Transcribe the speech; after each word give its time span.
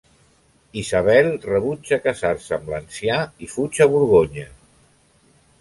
Isabel 0.81 1.29
rebutja 1.49 1.99
casar-se 2.07 2.57
amb 2.57 2.73
l’ancià 2.75 3.21
i 3.49 3.53
fuig 3.57 3.85
a 3.87 3.91
Borgonya. 3.93 4.51